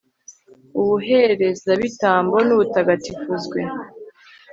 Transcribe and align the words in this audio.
ubuherezabitambo 0.79 2.35
n'ubutagatifuzwe 2.47 3.59